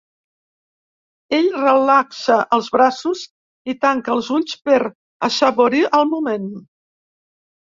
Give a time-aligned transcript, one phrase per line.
[1.39, 3.21] Ell relaxa els braços
[3.75, 4.81] i tanca els ulls per
[5.29, 6.53] assaborir el moment.